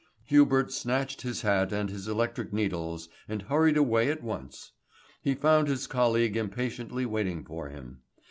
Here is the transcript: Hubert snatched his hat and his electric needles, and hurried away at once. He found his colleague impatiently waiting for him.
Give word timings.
Hubert 0.25 0.71
snatched 0.71 1.21
his 1.21 1.43
hat 1.43 1.71
and 1.71 1.87
his 1.91 2.07
electric 2.07 2.51
needles, 2.51 3.07
and 3.29 3.43
hurried 3.43 3.77
away 3.77 4.09
at 4.09 4.23
once. 4.23 4.71
He 5.21 5.35
found 5.35 5.67
his 5.67 5.85
colleague 5.85 6.35
impatiently 6.35 7.05
waiting 7.05 7.45
for 7.45 7.69
him. 7.69 8.01